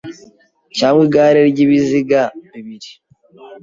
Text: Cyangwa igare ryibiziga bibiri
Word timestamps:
Cyangwa 0.77 1.01
igare 1.07 1.39
ryibiziga 1.51 2.21
bibiri 2.51 2.89